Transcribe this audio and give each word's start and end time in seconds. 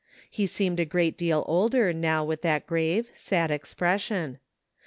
He 0.31 0.47
seemed 0.47 0.79
a 0.79 0.83
great 0.85 1.15
deal 1.15 1.43
older, 1.47 1.93
now, 1.93 2.25
with 2.25 2.41
that 2.41 2.65
grave, 2.65 3.11
sad 3.13 3.51
expression. 3.51 4.39